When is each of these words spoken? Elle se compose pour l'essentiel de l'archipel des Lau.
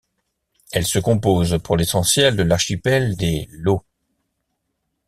Elle 0.71 0.87
se 0.87 0.97
compose 0.97 1.59
pour 1.63 1.77
l'essentiel 1.77 2.35
de 2.35 2.41
l'archipel 2.41 3.15
des 3.17 3.47
Lau. 3.51 3.83